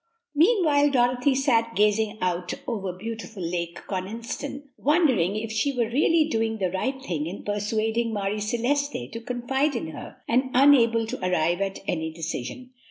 [0.33, 6.57] Meanwhile, Dorothy sat gazing out over beautiful Lake Coniston, wondering if she were really doing
[6.57, 11.61] the right thing in persuading Marie Celeste to confide in her, and unable to arrive
[11.61, 12.71] at any decision.